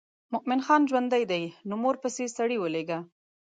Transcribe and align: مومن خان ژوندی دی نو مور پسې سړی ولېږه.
مومن 0.31 0.59
خان 0.65 0.81
ژوندی 0.89 1.23
دی 1.31 1.43
نو 1.67 1.73
مور 1.83 1.95
پسې 2.03 2.23
سړی 2.37 2.57
ولېږه. 2.59 2.99